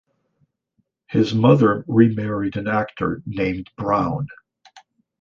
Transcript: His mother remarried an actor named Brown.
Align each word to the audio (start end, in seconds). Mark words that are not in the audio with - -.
His 1.09 1.35
mother 1.35 1.85
remarried 1.87 2.57
an 2.57 2.67
actor 2.67 3.21
named 3.27 3.69
Brown. 3.77 4.29